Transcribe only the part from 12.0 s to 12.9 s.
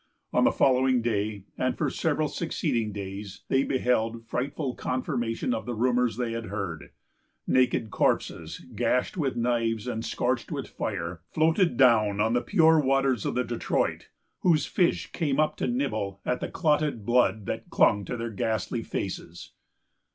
on the pure